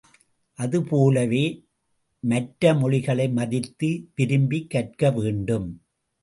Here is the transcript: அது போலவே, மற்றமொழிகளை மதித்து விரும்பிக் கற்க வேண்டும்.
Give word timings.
அது 0.57 0.83
போலவே, 0.83 1.65
மற்றமொழிகளை 2.29 3.31
மதித்து 3.31 4.09
விரும்பிக் 4.15 4.69
கற்க 4.69 5.11
வேண்டும். 5.11 5.69